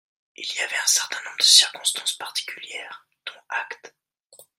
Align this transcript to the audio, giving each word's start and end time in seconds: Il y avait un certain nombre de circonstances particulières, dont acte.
Il 0.35 0.51
y 0.55 0.59
avait 0.61 0.77
un 0.83 0.87
certain 0.87 1.23
nombre 1.25 1.37
de 1.37 1.43
circonstances 1.43 2.13
particulières, 2.13 3.05
dont 3.27 3.39
acte. 3.49 3.93